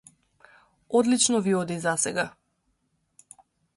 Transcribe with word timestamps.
Одлично 0.89 1.41
ви 1.47 1.53
оди 1.59 1.79
засега. 1.83 2.25